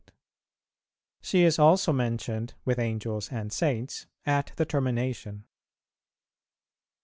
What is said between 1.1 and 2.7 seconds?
She is also mentioned